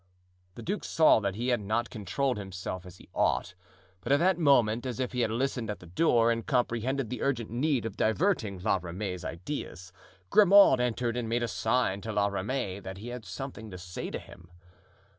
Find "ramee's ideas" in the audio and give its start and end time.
8.81-9.93